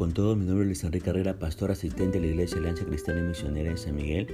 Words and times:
con 0.00 0.14
todos, 0.14 0.34
mi 0.34 0.46
nombre 0.46 0.62
es 0.62 0.66
Luis 0.68 0.84
Enrique 0.84 1.04
Carrera, 1.04 1.38
pastor 1.38 1.70
asistente 1.70 2.18
de 2.18 2.26
la 2.26 2.32
Iglesia 2.32 2.56
Alianza 2.56 2.86
Cristiana 2.86 3.20
y 3.20 3.24
Misionera 3.24 3.70
en 3.70 3.76
San 3.76 3.94
Miguel, 3.94 4.28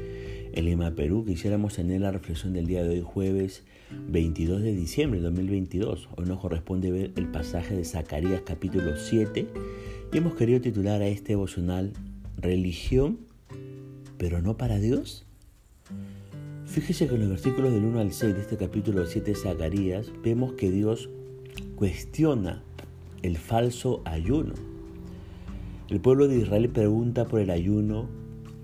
en 0.52 0.64
Lima, 0.64 0.92
Perú. 0.92 1.24
Quisiéramos 1.26 1.74
tener 1.74 2.02
la 2.02 2.12
reflexión 2.12 2.52
del 2.52 2.68
día 2.68 2.84
de 2.84 2.90
hoy, 2.90 3.02
jueves 3.04 3.64
22 3.90 4.62
de 4.62 4.76
diciembre 4.76 5.18
de 5.18 5.24
2022. 5.24 6.08
Hoy 6.16 6.24
nos 6.26 6.38
corresponde 6.38 6.92
ver 6.92 7.12
el 7.16 7.26
pasaje 7.32 7.74
de 7.74 7.84
Zacarías 7.84 8.42
capítulo 8.42 8.96
7 8.96 9.48
y 10.12 10.16
hemos 10.16 10.36
querido 10.36 10.60
titular 10.60 11.02
a 11.02 11.08
este 11.08 11.32
devocional 11.32 11.94
Religión, 12.36 13.18
pero 14.18 14.40
no 14.40 14.56
para 14.56 14.78
Dios. 14.78 15.26
Fíjese 16.66 17.08
que 17.08 17.16
en 17.16 17.22
los 17.22 17.30
versículos 17.30 17.72
del 17.72 17.84
1 17.86 17.98
al 17.98 18.12
6 18.12 18.36
de 18.36 18.40
este 18.40 18.56
capítulo 18.56 19.04
7 19.04 19.32
de 19.32 19.36
Zacarías 19.36 20.12
vemos 20.22 20.52
que 20.52 20.70
Dios 20.70 21.10
cuestiona 21.74 22.62
el 23.22 23.36
falso 23.36 24.02
ayuno. 24.04 24.75
El 25.88 26.00
pueblo 26.00 26.26
de 26.26 26.38
Israel 26.38 26.68
pregunta 26.68 27.26
por 27.26 27.38
el 27.38 27.48
ayuno 27.48 28.08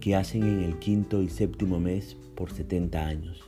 que 0.00 0.16
hacen 0.16 0.42
en 0.42 0.64
el 0.64 0.80
quinto 0.80 1.22
y 1.22 1.28
séptimo 1.28 1.78
mes 1.78 2.16
por 2.34 2.50
70 2.50 3.06
años. 3.06 3.44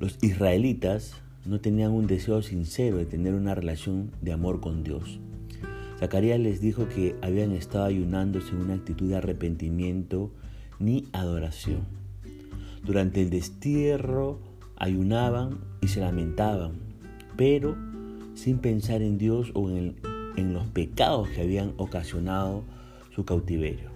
Los 0.00 0.18
israelitas 0.20 1.14
no 1.46 1.60
tenían 1.60 1.92
un 1.92 2.08
deseo 2.08 2.42
sincero 2.42 2.96
de 2.96 3.06
tener 3.06 3.34
una 3.34 3.54
relación 3.54 4.10
de 4.20 4.32
amor 4.32 4.60
con 4.60 4.82
Dios. 4.82 5.20
Zacarías 6.00 6.40
les 6.40 6.60
dijo 6.60 6.88
que 6.88 7.14
habían 7.22 7.52
estado 7.52 7.84
ayunando 7.84 8.40
sin 8.40 8.56
una 8.56 8.74
actitud 8.74 9.08
de 9.08 9.16
arrepentimiento 9.16 10.32
ni 10.80 11.06
adoración. 11.12 11.82
Durante 12.84 13.22
el 13.22 13.30
destierro 13.30 14.40
ayunaban 14.74 15.60
y 15.80 15.86
se 15.86 16.00
lamentaban, 16.00 16.72
pero 17.36 17.76
sin 18.34 18.58
pensar 18.58 19.02
en 19.02 19.18
Dios 19.18 19.52
o 19.54 19.70
en, 19.70 19.94
en 20.36 20.52
los 20.52 20.66
pecados 20.68 21.28
que 21.28 21.42
habían 21.42 21.74
ocasionado 21.76 22.64
su 23.14 23.24
cautiverio. 23.24 23.90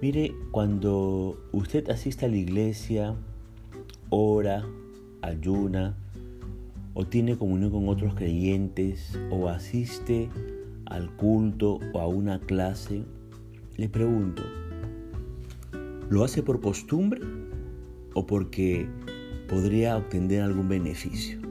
Mire, 0.00 0.34
cuando 0.50 1.38
usted 1.52 1.88
asiste 1.90 2.26
a 2.26 2.28
la 2.28 2.36
iglesia, 2.36 3.14
ora, 4.10 4.64
ayuna, 5.20 5.96
o 6.94 7.06
tiene 7.06 7.36
comunión 7.36 7.70
con 7.70 7.88
otros 7.88 8.14
creyentes, 8.14 9.18
o 9.30 9.48
asiste 9.48 10.28
al 10.86 11.14
culto 11.16 11.78
o 11.92 12.00
a 12.00 12.06
una 12.06 12.40
clase, 12.40 13.04
le 13.76 13.88
pregunto, 13.88 14.42
¿lo 16.10 16.24
hace 16.24 16.42
por 16.42 16.60
costumbre 16.60 17.20
o 18.14 18.26
porque 18.26 18.88
podría 19.48 19.96
obtener 19.96 20.42
algún 20.42 20.68
beneficio? 20.68 21.41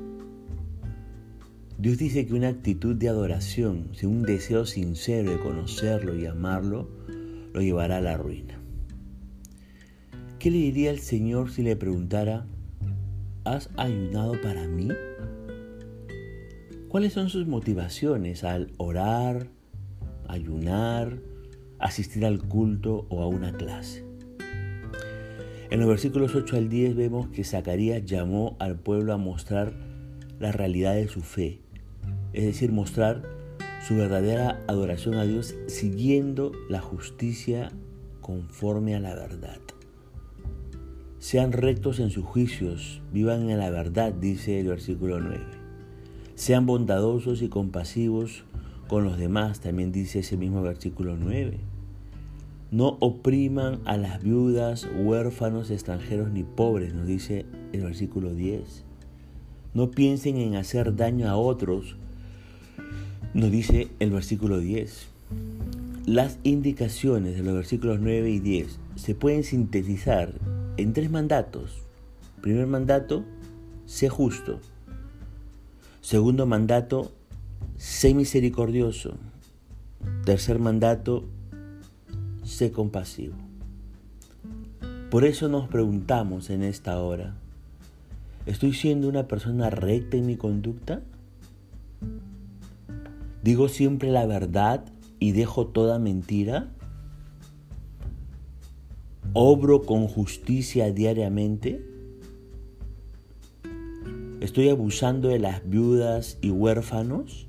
Dios 1.82 1.98
dice 1.98 2.28
que 2.28 2.36
una 2.36 2.50
actitud 2.50 2.96
de 2.96 3.10
adoración, 3.10 3.90
un 4.04 4.22
deseo 4.22 4.68
sincero 4.68 5.32
de 5.32 5.40
conocerlo 5.40 6.16
y 6.16 6.28
amarlo, 6.28 6.88
lo 7.54 7.60
llevará 7.60 7.98
a 7.98 8.02
la 8.02 8.18
ruina. 8.18 8.62
¿Qué 10.38 10.52
le 10.52 10.60
diría 10.60 10.92
el 10.92 11.00
Señor 11.00 11.50
si 11.50 11.64
le 11.64 11.76
preguntara, 11.76 12.46
¿has 13.46 13.72
ayunado 13.78 14.40
para 14.44 14.68
mí? 14.68 14.90
¿Cuáles 16.88 17.14
son 17.14 17.30
sus 17.30 17.48
motivaciones 17.48 18.44
al 18.44 18.72
orar, 18.78 19.48
ayunar, 20.28 21.18
asistir 21.80 22.28
al 22.28 22.44
culto 22.44 23.08
o 23.10 23.24
a 23.24 23.28
una 23.28 23.54
clase? 23.54 24.06
En 25.72 25.80
los 25.80 25.90
versículos 25.90 26.36
8 26.36 26.58
al 26.58 26.70
10 26.70 26.96
vemos 26.96 27.30
que 27.30 27.44
Zacarías 27.44 28.06
llamó 28.06 28.56
al 28.60 28.78
pueblo 28.78 29.14
a 29.14 29.18
mostrar 29.18 29.74
la 30.38 30.52
realidad 30.52 30.94
de 30.94 31.08
su 31.08 31.22
fe 31.22 31.62
es 32.34 32.46
decir, 32.46 32.72
mostrar 32.72 33.24
su 33.88 33.96
verdadera 33.96 34.62
adoración 34.68 35.16
a 35.16 35.24
Dios 35.24 35.56
siguiendo 35.68 36.52
la 36.70 36.82
justicia 36.82 37.72
conforme 38.22 38.96
a 38.96 39.00
la 39.00 39.16
verdad. 39.16 39.60
Sean 41.20 41.52
rectos 41.52 42.00
en 42.00 42.10
sus 42.10 42.26
juicios, 42.26 43.02
vivan 43.14 43.50
en 43.50 43.60
la 43.60 43.70
verdad, 43.70 44.14
dice 44.14 44.60
el 44.60 44.68
versículo 44.68 45.20
9. 45.20 45.40
Sean 46.36 46.66
bondadosos 46.66 47.42
y 47.42 47.50
compasivos 47.50 48.44
con 48.88 49.04
los 49.04 49.18
demás, 49.18 49.60
también 49.60 49.92
dice 49.92 50.20
ese 50.20 50.38
mismo 50.38 50.62
versículo 50.62 51.18
9. 51.18 51.60
No 52.72 52.98
opriman 53.00 53.82
a 53.86 53.98
las 53.98 54.24
viudas, 54.24 54.88
huérfanos, 54.98 55.72
extranjeros 55.72 56.32
ni 56.32 56.44
pobres, 56.44 56.94
nos 56.94 57.06
dice 57.06 57.46
el 57.74 57.82
versículo 57.82 58.34
10. 58.34 58.86
No 59.74 59.92
piensen 59.92 60.38
en 60.38 60.56
hacer 60.56 60.96
daño 60.96 61.30
a 61.30 61.38
otros, 61.38 61.98
nos 63.34 63.52
dice 63.52 63.90
el 64.00 64.12
versículo 64.12 64.60
10. 64.60 65.08
Las 66.06 66.40
indicaciones 66.44 67.36
de 67.36 67.44
los 67.44 67.54
versículos 67.54 68.00
9 68.02 68.30
y 68.30 68.40
10 68.40 68.80
se 68.96 69.16
pueden 69.16 69.44
sintetizar 69.44 70.34
en 70.78 70.94
tres 70.94 71.10
mandatos. 71.10 71.84
Primer 72.42 72.68
mandato, 72.68 73.24
sé 73.86 74.10
justo. 74.10 74.60
Segundo 76.02 76.46
mandato, 76.46 77.12
sé 77.78 78.14
misericordioso. 78.14 79.16
Tercer 80.26 80.60
mandato, 80.60 81.26
sé 82.44 82.72
compasivo. 82.72 83.36
Por 85.10 85.26
eso 85.26 85.48
nos 85.50 85.68
preguntamos 85.68 86.50
en 86.50 86.64
esta 86.64 87.00
hora, 87.00 87.36
¿estoy 88.46 88.74
siendo 88.74 89.08
una 89.08 89.28
persona 89.28 89.70
recta 89.70 90.18
en 90.18 90.26
mi 90.26 90.38
conducta? 90.38 91.02
¿Digo 93.44 93.70
siempre 93.70 94.12
la 94.12 94.28
verdad 94.28 94.86
y 95.20 95.32
dejo 95.32 95.68
toda 95.68 95.98
mentira? 95.98 96.72
¿Obro 99.34 99.82
con 99.82 100.08
justicia 100.08 100.92
diariamente? 100.92 101.84
¿Estoy 104.42 104.70
abusando 104.70 105.30
de 105.30 105.40
las 105.40 105.68
viudas 105.68 106.38
y 106.42 106.52
huérfanos? 106.52 107.48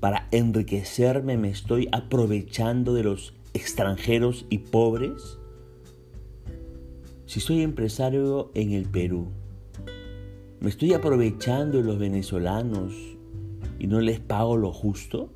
¿Para 0.00 0.28
enriquecerme 0.30 1.36
me 1.36 1.50
estoy 1.50 1.88
aprovechando 1.92 2.94
de 2.94 3.04
los 3.04 3.34
extranjeros 3.52 4.46
y 4.48 4.58
pobres? 4.58 5.38
Si 7.26 7.40
soy 7.40 7.62
empresario 7.62 8.50
en 8.54 8.72
el 8.72 8.86
Perú, 8.86 9.28
¿me 10.60 10.70
estoy 10.70 10.92
aprovechando 10.94 11.78
de 11.78 11.84
los 11.84 11.98
venezolanos 11.98 13.13
y 13.78 13.86
no 13.86 14.00
les 14.00 14.20
pago 14.20 14.56
lo 14.56 14.72
justo? 14.72 15.30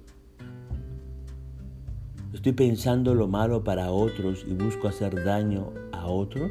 ¿Estoy 2.33 2.53
pensando 2.53 3.15
lo 3.15 3.27
malo 3.27 3.65
para 3.65 3.91
otros 3.91 4.45
y 4.47 4.53
busco 4.53 4.89
hacer 4.89 5.25
daño 5.25 5.73
a 5.93 6.07
otros? 6.07 6.51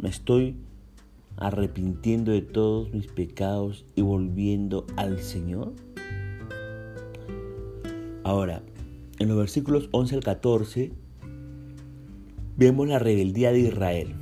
¿Me 0.00 0.08
estoy 0.08 0.56
arrepintiendo 1.36 2.32
de 2.32 2.42
todos 2.42 2.92
mis 2.92 3.08
pecados 3.08 3.84
y 3.94 4.02
volviendo 4.02 4.86
al 4.96 5.18
Señor? 5.18 5.72
Ahora, 8.24 8.62
en 9.18 9.28
los 9.28 9.36
versículos 9.36 9.88
11 9.90 10.14
al 10.16 10.22
14 10.22 10.92
vemos 12.56 12.88
la 12.88 12.98
rebeldía 12.98 13.52
de 13.52 13.60
Israel. 13.60 14.14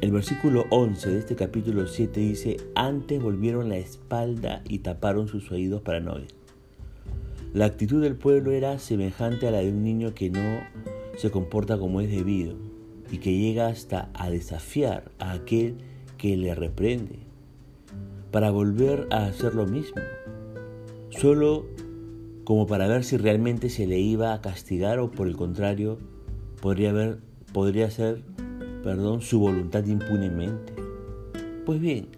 El 0.00 0.12
versículo 0.12 0.64
11 0.70 1.10
de 1.10 1.18
este 1.18 1.34
capítulo 1.34 1.88
7 1.88 2.20
dice, 2.20 2.56
antes 2.76 3.20
volvieron 3.20 3.68
la 3.68 3.78
espalda 3.78 4.62
y 4.68 4.78
taparon 4.78 5.26
sus 5.26 5.50
oídos 5.50 5.82
para 5.82 5.98
no 5.98 6.12
oír. 6.12 6.28
La 7.52 7.64
actitud 7.64 8.00
del 8.00 8.14
pueblo 8.14 8.52
era 8.52 8.78
semejante 8.78 9.48
a 9.48 9.50
la 9.50 9.58
de 9.58 9.70
un 9.70 9.82
niño 9.82 10.14
que 10.14 10.30
no 10.30 10.60
se 11.16 11.32
comporta 11.32 11.78
como 11.78 12.00
es 12.00 12.10
debido 12.12 12.54
y 13.10 13.18
que 13.18 13.36
llega 13.36 13.66
hasta 13.66 14.08
a 14.14 14.30
desafiar 14.30 15.10
a 15.18 15.32
aquel 15.32 15.78
que 16.16 16.36
le 16.36 16.54
reprende 16.54 17.18
para 18.30 18.52
volver 18.52 19.08
a 19.10 19.26
hacer 19.26 19.56
lo 19.56 19.66
mismo, 19.66 20.00
solo 21.10 21.66
como 22.44 22.68
para 22.68 22.86
ver 22.86 23.02
si 23.02 23.16
realmente 23.16 23.68
se 23.68 23.88
le 23.88 23.98
iba 23.98 24.32
a 24.32 24.40
castigar 24.42 25.00
o 25.00 25.10
por 25.10 25.26
el 25.26 25.34
contrario 25.34 25.98
podría, 26.60 26.90
haber, 26.90 27.18
podría 27.52 27.90
ser 27.90 28.22
perdón, 28.82 29.20
su 29.20 29.40
voluntad 29.40 29.84
impunemente. 29.86 30.72
Pues 31.66 31.80
bien, 31.80 32.08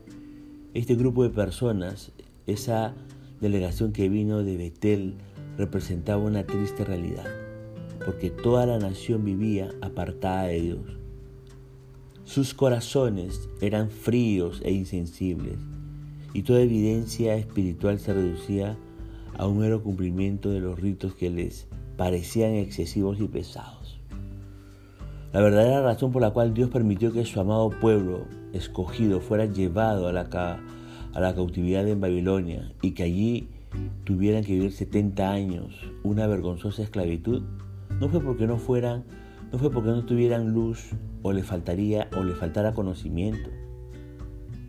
este 0.74 0.94
grupo 0.94 1.22
de 1.22 1.30
personas, 1.30 2.12
esa 2.46 2.94
delegación 3.40 3.92
que 3.92 4.08
vino 4.08 4.42
de 4.42 4.56
Betel, 4.56 5.14
representaba 5.56 6.22
una 6.22 6.44
triste 6.44 6.84
realidad, 6.84 7.26
porque 8.04 8.30
toda 8.30 8.66
la 8.66 8.78
nación 8.78 9.24
vivía 9.24 9.70
apartada 9.80 10.44
de 10.44 10.60
Dios. 10.60 10.98
Sus 12.24 12.54
corazones 12.54 13.48
eran 13.60 13.90
fríos 13.90 14.60
e 14.64 14.72
insensibles, 14.72 15.58
y 16.32 16.42
toda 16.42 16.60
evidencia 16.60 17.34
espiritual 17.34 17.98
se 17.98 18.14
reducía 18.14 18.78
a 19.36 19.46
un 19.46 19.58
mero 19.58 19.82
cumplimiento 19.82 20.50
de 20.50 20.60
los 20.60 20.78
ritos 20.78 21.14
que 21.14 21.30
les 21.30 21.66
parecían 21.96 22.54
excesivos 22.54 23.20
y 23.20 23.26
pesados. 23.26 23.99
La 25.32 25.40
verdadera 25.40 25.82
razón 25.82 26.10
por 26.10 26.22
la 26.22 26.32
cual 26.32 26.54
Dios 26.54 26.70
permitió 26.70 27.12
que 27.12 27.24
su 27.24 27.38
amado 27.38 27.70
pueblo 27.70 28.26
escogido 28.52 29.20
fuera 29.20 29.46
llevado 29.46 30.08
a 30.08 30.12
la, 30.12 30.28
a 31.12 31.20
la 31.20 31.34
cautividad 31.36 31.86
en 31.86 32.00
Babilonia 32.00 32.72
y 32.82 32.92
que 32.92 33.04
allí 33.04 33.48
tuvieran 34.02 34.42
que 34.42 34.54
vivir 34.54 34.72
70 34.72 35.30
años, 35.30 35.72
una 36.02 36.26
vergonzosa 36.26 36.82
esclavitud, 36.82 37.42
no 38.00 38.08
fue 38.08 38.20
porque 38.20 38.48
no 38.48 38.56
fueran, 38.56 39.04
no 39.52 39.58
fue 39.58 39.70
porque 39.70 39.90
no 39.90 40.04
tuvieran 40.04 40.52
luz 40.52 40.90
o 41.22 41.32
le 41.32 41.44
faltaría 41.44 42.08
o 42.18 42.24
le 42.24 42.34
faltara 42.34 42.74
conocimiento. 42.74 43.50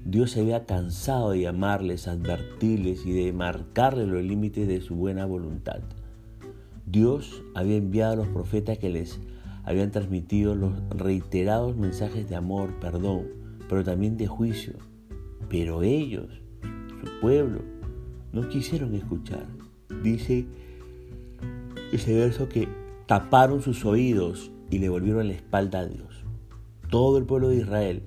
Dios 0.06 0.32
se 0.32 0.42
había 0.42 0.66
cansado 0.66 1.32
de 1.32 1.42
llamarles, 1.42 2.08
advertirles 2.08 3.04
y 3.06 3.14
de 3.14 3.34
marcarles 3.34 4.08
los 4.08 4.24
límites 4.24 4.68
de 4.68 4.82
su 4.82 4.96
buena 4.96 5.26
voluntad. 5.26 5.80
Dios 6.86 7.42
había 7.56 7.78
enviado 7.78 8.14
a 8.14 8.16
los 8.18 8.28
profetas 8.28 8.78
que 8.78 8.90
les 8.90 9.20
habían 9.64 9.92
transmitido 9.92 10.56
los 10.56 10.74
reiterados 10.90 11.76
mensajes 11.76 12.28
de 12.30 12.36
amor, 12.36 12.80
perdón, 12.80 13.28
pero 13.70 13.84
también 13.84 14.18
de 14.18 14.28
juicio. 14.28 14.74
Pero 15.50 15.84
ellos, 15.84 16.42
su 16.62 17.20
pueblo, 17.22 17.62
no 18.32 18.48
quisieron 18.50 18.96
escuchar. 18.96 19.46
Dice 20.04 20.46
ese 21.92 22.16
verso 22.16 22.48
que 22.48 22.68
taparon 23.06 23.62
sus 23.62 23.86
oídos 23.86 24.52
y 24.70 24.80
le 24.80 24.90
volvieron 24.90 25.28
la 25.28 25.34
espalda 25.34 25.80
a 25.80 25.86
Dios. 25.86 26.24
Todo 26.90 27.18
el 27.18 27.26
pueblo 27.26 27.50
de 27.50 27.58
Israel 27.58 28.04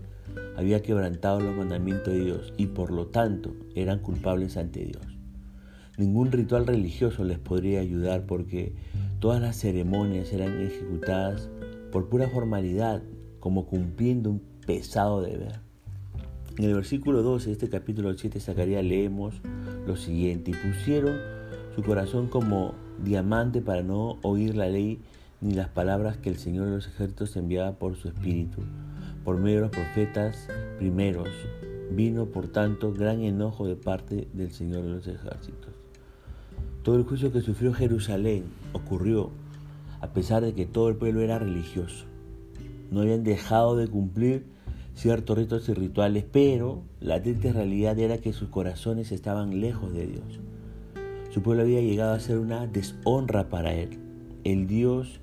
había 0.57 0.83
quebrantado 0.83 1.41
los 1.41 1.55
mandamientos 1.55 2.12
de 2.12 2.25
Dios 2.25 2.53
y 2.57 2.67
por 2.67 2.91
lo 2.91 3.07
tanto 3.07 3.55
eran 3.75 3.99
culpables 3.99 4.57
ante 4.57 4.85
Dios. 4.85 5.03
Ningún 5.97 6.33
ritual 6.33 6.67
religioso 6.67 7.25
les 7.25 7.39
podría 7.39 7.81
ayudar 7.81 8.27
porque 8.27 8.75
todas 9.25 9.41
las 9.41 9.56
ceremonias 9.56 10.31
eran 10.35 10.61
ejecutadas 10.61 11.49
por 11.91 12.11
pura 12.11 12.29
formalidad, 12.29 13.03
como 13.41 13.65
cumpliendo 13.65 14.29
un 14.29 14.43
pesado 14.67 15.23
deber. 15.23 15.61
En 16.59 16.67
el 16.67 16.75
versículo 16.75 17.23
12 17.23 17.47
de 17.47 17.53
este 17.53 17.71
capítulo 17.71 18.12
7 18.12 18.35
de 18.35 18.44
Zacarías 18.44 18.85
leemos 18.85 19.41
lo 19.87 19.97
siguiente, 19.97 20.50
y 20.50 20.55
pusieron 20.55 21.17
su 21.75 21.82
corazón 21.82 22.29
como 22.29 22.75
diamante 23.03 23.62
para 23.62 23.82
no 23.82 24.19
oír 24.21 24.56
la 24.56 24.69
ley 24.69 25.00
ni 25.41 25.55
las 25.55 25.71
palabras 25.71 26.19
que 26.19 26.29
el 26.29 26.37
Señor 26.37 26.67
de 26.67 26.73
los 26.73 26.87
ejércitos 26.87 27.35
enviaba 27.37 27.79
por 27.79 27.97
su 27.97 28.09
espíritu, 28.09 28.61
por 29.25 29.38
medio 29.38 29.56
de 29.56 29.62
los 29.62 29.71
profetas 29.71 30.49
primeros. 30.76 31.31
Vino, 31.93 32.26
por 32.26 32.49
tanto, 32.49 32.93
gran 32.93 33.23
enojo 33.23 33.67
de 33.67 33.76
parte 33.76 34.29
del 34.35 34.53
Señor 34.53 34.82
de 34.82 34.91
los 34.91 35.06
ejércitos. 35.06 35.74
Todo 36.85 36.97
el 36.97 37.05
juicio 37.05 37.33
que 37.33 37.41
sufrió 37.41 37.73
Jerusalén 37.73 38.45
ocurrió 38.75 39.31
a 40.03 40.09
pesar 40.09 40.45
de 40.45 40.53
que 40.53 40.67
todo 40.67 40.91
el 40.91 40.97
pueblo 40.97 41.23
era 41.23 41.39
religioso. 41.39 42.05
No 42.91 43.01
habían 43.01 43.25
dejado 43.25 43.75
de 43.75 43.89
cumplir 43.89 44.45
ciertos 44.95 45.39
ritos 45.39 45.67
y 45.71 45.73
rituales, 45.73 46.27
pero 46.31 46.83
la 47.01 47.23
triste 47.23 47.55
realidad 47.55 47.99
era 47.99 48.19
que 48.19 48.35
sus 48.35 48.51
corazones 48.51 49.13
estaban 49.13 49.63
lejos 49.63 49.95
de 49.95 50.07
Dios. 50.07 50.41
Su 51.31 51.41
pueblo 51.41 51.63
había 51.63 51.81
llegado 51.81 52.13
a 52.13 52.21
ser 52.21 52.39
una 52.39 52.67
deshonra 52.67 53.49
para 53.49 53.73
él, 53.73 53.99
el 54.45 54.67
Dios 54.67 55.21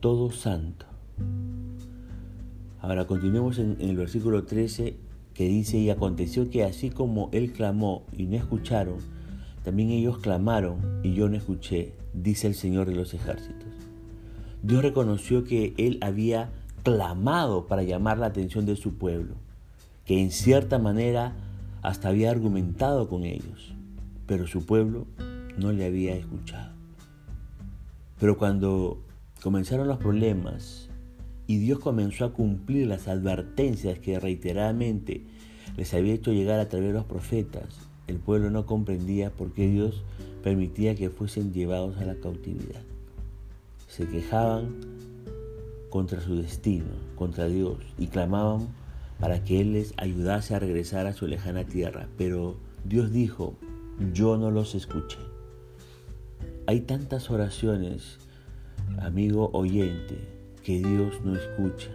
todo 0.00 0.30
santo. 0.30 0.84
Ahora 2.82 3.06
continuemos 3.06 3.58
en, 3.58 3.78
en 3.80 3.88
el 3.88 3.96
versículo 3.96 4.44
13 4.44 4.98
que 5.32 5.48
dice, 5.48 5.78
y 5.78 5.88
aconteció 5.88 6.50
que 6.50 6.64
así 6.64 6.90
como 6.90 7.30
él 7.32 7.52
clamó 7.52 8.04
y 8.12 8.26
no 8.26 8.36
escucharon, 8.36 8.98
también 9.64 9.90
ellos 9.90 10.18
clamaron 10.18 11.00
y 11.02 11.14
yo 11.14 11.28
no 11.28 11.36
escuché, 11.36 11.94
dice 12.14 12.46
el 12.46 12.54
Señor 12.54 12.86
de 12.86 12.94
los 12.94 13.14
ejércitos. 13.14 13.68
Dios 14.62 14.82
reconoció 14.82 15.44
que 15.44 15.74
Él 15.76 15.98
había 16.00 16.50
clamado 16.82 17.66
para 17.66 17.82
llamar 17.82 18.18
la 18.18 18.26
atención 18.26 18.66
de 18.66 18.76
su 18.76 18.94
pueblo, 18.94 19.34
que 20.04 20.20
en 20.20 20.30
cierta 20.30 20.78
manera 20.78 21.36
hasta 21.82 22.08
había 22.08 22.30
argumentado 22.30 23.08
con 23.08 23.24
ellos, 23.24 23.74
pero 24.26 24.46
su 24.46 24.64
pueblo 24.64 25.06
no 25.58 25.72
le 25.72 25.84
había 25.84 26.14
escuchado. 26.14 26.72
Pero 28.18 28.36
cuando 28.36 29.02
comenzaron 29.42 29.86
los 29.86 29.98
problemas 29.98 30.88
y 31.46 31.58
Dios 31.58 31.78
comenzó 31.78 32.24
a 32.24 32.32
cumplir 32.32 32.86
las 32.86 33.06
advertencias 33.06 33.98
que 33.98 34.18
reiteradamente 34.18 35.24
les 35.76 35.94
había 35.94 36.14
hecho 36.14 36.32
llegar 36.32 36.58
a 36.58 36.68
través 36.68 36.88
de 36.88 36.94
los 36.94 37.04
profetas, 37.04 37.88
el 38.08 38.16
pueblo 38.16 38.50
no 38.50 38.66
comprendía 38.66 39.30
por 39.30 39.52
qué 39.52 39.68
Dios 39.68 40.02
permitía 40.42 40.94
que 40.94 41.10
fuesen 41.10 41.52
llevados 41.52 41.98
a 41.98 42.06
la 42.06 42.14
cautividad. 42.16 42.80
Se 43.86 44.08
quejaban 44.08 44.74
contra 45.90 46.20
su 46.20 46.36
destino, 46.36 46.86
contra 47.16 47.48
Dios, 47.48 47.76
y 47.98 48.08
clamaban 48.08 48.68
para 49.20 49.44
que 49.44 49.60
Él 49.60 49.74
les 49.74 49.92
ayudase 49.96 50.54
a 50.54 50.58
regresar 50.58 51.06
a 51.06 51.12
su 51.12 51.26
lejana 51.26 51.64
tierra. 51.64 52.08
Pero 52.16 52.56
Dios 52.84 53.12
dijo, 53.12 53.54
yo 54.12 54.36
no 54.38 54.50
los 54.50 54.74
escuché. 54.74 55.18
Hay 56.66 56.80
tantas 56.80 57.30
oraciones, 57.30 58.18
amigo 59.00 59.50
oyente, 59.52 60.18
que 60.62 60.78
Dios 60.78 61.14
no 61.24 61.36
escucha, 61.36 61.90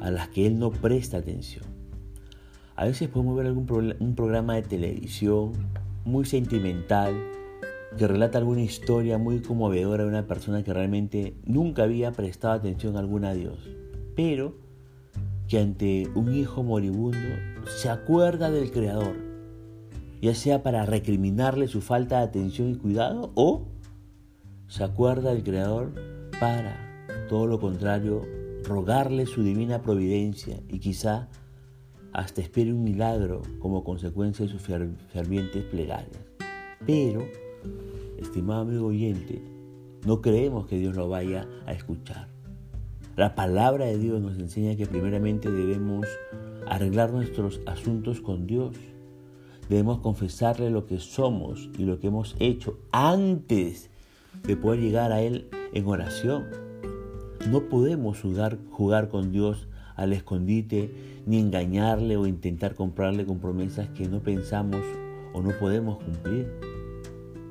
a 0.00 0.10
las 0.10 0.28
que 0.28 0.46
Él 0.46 0.58
no 0.58 0.70
presta 0.70 1.18
atención. 1.18 1.73
A 2.76 2.84
veces 2.86 3.08
podemos 3.08 3.36
ver 3.36 3.46
algún 3.46 3.96
un 4.00 4.14
programa 4.14 4.56
de 4.56 4.62
televisión 4.62 5.52
muy 6.04 6.24
sentimental 6.24 7.14
que 7.96 8.08
relata 8.08 8.38
alguna 8.38 8.62
historia 8.62 9.18
muy 9.18 9.40
conmovedora 9.40 10.02
de 10.02 10.08
una 10.08 10.26
persona 10.26 10.64
que 10.64 10.72
realmente 10.72 11.36
nunca 11.44 11.84
había 11.84 12.10
prestado 12.10 12.54
atención 12.54 12.96
alguna 12.96 13.30
a 13.30 13.34
Dios, 13.34 13.70
pero 14.16 14.56
que 15.48 15.60
ante 15.60 16.08
un 16.14 16.34
hijo 16.34 16.64
moribundo 16.64 17.18
se 17.66 17.88
acuerda 17.88 18.50
del 18.50 18.72
Creador, 18.72 19.14
ya 20.20 20.34
sea 20.34 20.62
para 20.62 20.84
recriminarle 20.84 21.68
su 21.68 21.80
falta 21.80 22.18
de 22.18 22.24
atención 22.24 22.70
y 22.70 22.76
cuidado 22.76 23.30
o 23.36 23.68
se 24.66 24.82
acuerda 24.82 25.32
del 25.32 25.44
Creador 25.44 25.92
para, 26.40 26.76
todo 27.28 27.46
lo 27.46 27.60
contrario, 27.60 28.22
rogarle 28.64 29.26
su 29.26 29.44
divina 29.44 29.82
providencia 29.82 30.58
y 30.68 30.80
quizá 30.80 31.28
hasta 32.14 32.40
espere 32.40 32.72
un 32.72 32.84
milagro 32.84 33.42
como 33.58 33.82
consecuencia 33.82 34.46
de 34.46 34.52
sus 34.52 34.62
fervientes 34.62 35.64
plegarias. 35.64 36.20
Pero, 36.86 37.26
estimado 38.18 38.62
amigo 38.62 38.86
oyente, 38.86 39.42
no 40.06 40.22
creemos 40.22 40.66
que 40.66 40.78
Dios 40.78 40.94
lo 40.94 41.08
vaya 41.08 41.48
a 41.66 41.72
escuchar. 41.72 42.28
La 43.16 43.34
palabra 43.34 43.86
de 43.86 43.98
Dios 43.98 44.22
nos 44.22 44.38
enseña 44.38 44.76
que 44.76 44.86
primeramente 44.86 45.50
debemos 45.50 46.06
arreglar 46.68 47.12
nuestros 47.12 47.60
asuntos 47.66 48.20
con 48.20 48.46
Dios. 48.46 48.76
Debemos 49.68 49.98
confesarle 49.98 50.70
lo 50.70 50.86
que 50.86 51.00
somos 51.00 51.68
y 51.76 51.84
lo 51.84 51.98
que 51.98 52.06
hemos 52.06 52.36
hecho 52.38 52.78
antes 52.92 53.90
de 54.46 54.56
poder 54.56 54.80
llegar 54.80 55.10
a 55.10 55.20
Él 55.20 55.48
en 55.72 55.86
oración. 55.88 56.44
No 57.50 57.68
podemos 57.68 58.20
jugar, 58.20 58.58
jugar 58.70 59.08
con 59.08 59.32
Dios 59.32 59.66
al 59.96 60.12
escondite, 60.12 60.92
ni 61.26 61.38
engañarle 61.38 62.16
o 62.16 62.26
intentar 62.26 62.74
comprarle 62.74 63.24
con 63.24 63.38
promesas 63.38 63.88
que 63.90 64.08
no 64.08 64.20
pensamos 64.20 64.82
o 65.32 65.42
no 65.42 65.50
podemos 65.58 66.02
cumplir. 66.02 66.50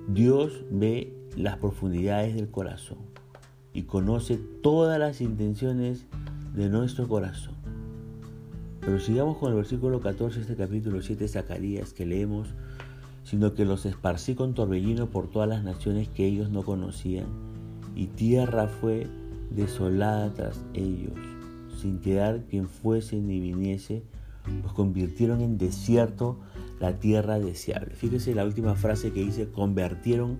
Dios 0.07 0.65
ve 0.69 1.13
las 1.37 1.57
profundidades 1.57 2.35
del 2.35 2.49
corazón 2.49 2.99
y 3.73 3.83
conoce 3.83 4.37
todas 4.61 4.99
las 4.99 5.21
intenciones 5.21 6.05
de 6.53 6.69
nuestro 6.69 7.07
corazón. 7.07 7.55
Pero 8.81 8.99
sigamos 8.99 9.37
con 9.37 9.49
el 9.49 9.55
versículo 9.55 10.01
14 10.01 10.35
de 10.35 10.41
este 10.41 10.55
capítulo 10.55 11.01
7 11.01 11.23
de 11.23 11.29
Zacarías 11.29 11.93
que 11.93 12.05
leemos, 12.05 12.49
sino 13.23 13.53
que 13.53 13.63
los 13.63 13.85
esparcí 13.85 14.35
con 14.35 14.53
torbellino 14.53 15.09
por 15.09 15.29
todas 15.29 15.47
las 15.47 15.63
naciones 15.63 16.09
que 16.09 16.25
ellos 16.25 16.49
no 16.49 16.63
conocían, 16.63 17.27
y 17.95 18.07
tierra 18.07 18.67
fue 18.67 19.07
desolada 19.49 20.33
tras 20.33 20.65
ellos 20.73 21.32
sin 21.75 21.99
quedar 21.99 22.43
quien 22.49 22.67
fuese 22.67 23.17
ni 23.17 23.39
viniese, 23.39 24.03
pues 24.61 24.73
convirtieron 24.73 25.41
en 25.41 25.57
desierto 25.57 26.39
la 26.79 26.99
tierra 26.99 27.39
deseable. 27.39 27.95
Fíjese 27.95 28.35
la 28.35 28.45
última 28.45 28.75
frase 28.75 29.11
que 29.11 29.23
dice, 29.23 29.49
convirtieron 29.49 30.37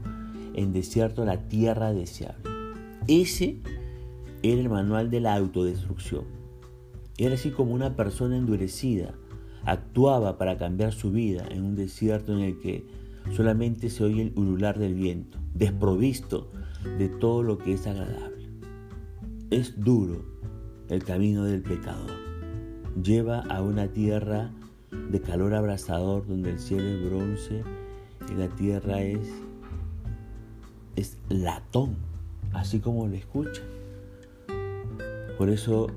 en 0.54 0.74
desierto 0.74 1.26
la 1.26 1.48
tierra 1.48 1.94
deseable. 1.94 2.50
Ese 3.08 3.58
era 4.44 4.60
el 4.60 4.70
manual 4.70 5.10
de 5.10 5.22
la 5.22 5.36
autodestrucción. 5.36 6.26
Era 7.18 7.36
así 7.36 7.52
como 7.52 7.74
una 7.74 7.96
persona 7.96 8.38
endurecida 8.38 9.14
actuaba 9.66 10.38
para 10.38 10.58
cambiar 10.58 10.94
su 10.94 11.12
vida 11.12 11.46
en 11.50 11.64
un 11.64 11.76
desierto 11.76 12.34
en 12.34 12.40
el 12.40 12.60
que 12.60 12.86
solamente 13.36 13.90
se 13.90 14.04
oye 14.04 14.24
el 14.24 14.34
ulular 14.36 14.78
del 14.78 14.96
viento, 14.96 15.38
desprovisto 15.54 16.52
de 16.98 17.08
todo 17.08 17.44
lo 17.44 17.58
que 17.58 17.74
es 17.74 17.88
agradable. 17.88 18.50
Es 19.50 19.80
duro 19.80 20.26
el 20.90 21.04
camino 21.04 21.46
del 21.46 21.62
pecador. 21.62 22.12
Lleva 23.02 23.40
a 23.42 23.62
una 23.62 23.88
tierra 23.88 24.52
de 24.92 25.22
calor 25.22 25.54
abrasador 25.54 26.28
donde 26.28 26.52
el 26.52 26.60
cielo 26.60 26.88
es 26.88 27.06
bronce 27.06 27.64
y 28.32 28.36
la 28.36 28.48
tierra 28.50 29.02
es, 29.02 29.28
es 30.96 31.18
latón, 31.30 31.96
así 32.54 32.80
como 32.80 33.08
lo 33.08 33.16
escucha. 33.16 33.62
Por 35.38 35.50
eso, 35.50 35.88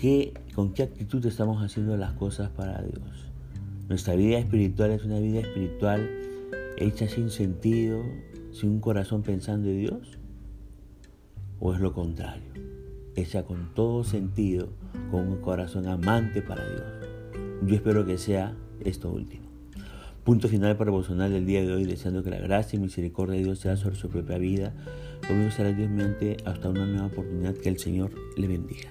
¿qué, 0.00 0.32
¿con 0.54 0.72
qué 0.72 0.84
actitud 0.84 1.24
estamos 1.26 1.62
haciendo 1.62 1.96
las 1.96 2.12
cosas 2.12 2.50
para 2.50 2.80
Dios? 2.82 3.30
Nuestra 3.88 4.14
vida 4.14 4.38
espiritual 4.38 4.92
es 4.92 5.04
una 5.04 5.18
vida 5.18 5.40
espiritual 5.40 6.08
hecha 6.76 7.08
sin 7.08 7.30
sentido, 7.30 8.02
sin 8.52 8.70
un 8.70 8.80
corazón 8.80 9.22
pensando 9.22 9.68
en 9.68 9.80
Dios? 9.80 10.18
¿O 11.60 11.74
es 11.74 11.80
lo 11.80 11.92
contrario? 11.92 12.73
Hecha 13.16 13.44
con 13.44 13.72
todo 13.74 14.02
sentido, 14.02 14.68
con 15.10 15.28
un 15.28 15.40
corazón 15.40 15.86
amante 15.86 16.42
para 16.42 16.68
Dios. 16.68 16.82
Yo 17.64 17.76
espero 17.76 18.04
que 18.04 18.18
sea 18.18 18.56
esto 18.80 19.10
último. 19.10 19.44
Punto 20.24 20.48
final 20.48 20.76
para 20.76 20.90
Bolsonaro 20.90 21.32
del 21.32 21.46
día 21.46 21.62
de 21.62 21.72
hoy, 21.72 21.84
deseando 21.84 22.22
que 22.22 22.30
la 22.30 22.38
gracia 22.38 22.76
y 22.76 22.80
misericordia 22.80 23.36
de 23.36 23.44
Dios 23.44 23.58
sea 23.58 23.76
sobre 23.76 23.96
su 23.96 24.08
propia 24.08 24.38
vida. 24.38 24.74
Conmigo 25.28 25.50
será 25.50 25.72
Dios 25.72 25.90
mediante 25.90 26.38
hasta 26.44 26.70
una 26.70 26.86
nueva 26.86 27.06
oportunidad 27.06 27.54
que 27.54 27.68
el 27.68 27.78
Señor 27.78 28.10
le 28.36 28.48
bendiga. 28.48 28.90